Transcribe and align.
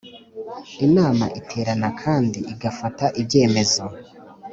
inama 0.85 1.25
Iterana 1.39 1.89
kandi 2.01 2.39
igafata 2.53 3.05
ibyemezo 3.21 3.83